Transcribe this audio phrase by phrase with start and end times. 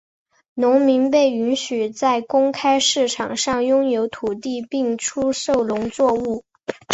[0.55, 6.43] 农民被允许在公开市场上拥有土地并出售农作物。